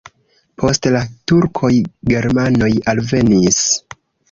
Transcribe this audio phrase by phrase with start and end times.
[0.61, 1.01] Post la
[1.33, 1.71] turkoj
[2.15, 3.63] germanoj alvenis.